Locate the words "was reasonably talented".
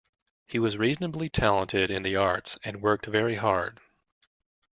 0.57-1.91